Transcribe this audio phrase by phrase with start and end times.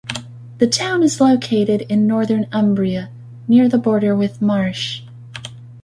[0.57, 3.11] The town is located in northern Umbria,
[3.47, 5.03] near the border with Marche.